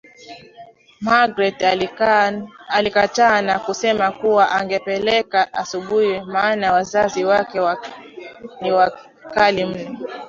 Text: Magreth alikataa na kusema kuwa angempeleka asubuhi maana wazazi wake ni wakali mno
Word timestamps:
Magreth 1.01 1.61
alikataa 2.73 3.41
na 3.41 3.59
kusema 3.59 4.11
kuwa 4.11 4.51
angempeleka 4.51 5.53
asubuhi 5.53 6.21
maana 6.21 6.73
wazazi 6.73 7.23
wake 7.25 7.59
ni 8.61 8.71
wakali 8.71 9.65
mno 9.65 9.97